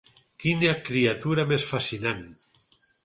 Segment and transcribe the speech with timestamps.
[0.43, 2.25] Quina criatura més fascinant!